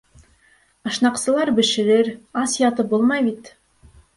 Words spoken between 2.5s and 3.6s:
ятып булмай бит.